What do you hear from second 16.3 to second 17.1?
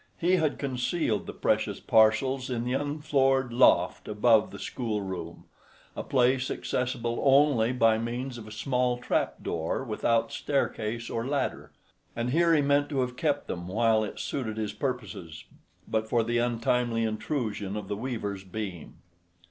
untimely